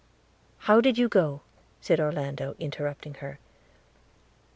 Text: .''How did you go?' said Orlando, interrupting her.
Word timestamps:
.''How 0.65 0.81
did 0.81 0.97
you 0.97 1.07
go?' 1.07 1.41
said 1.79 1.99
Orlando, 1.99 2.55
interrupting 2.57 3.13
her. 3.21 3.37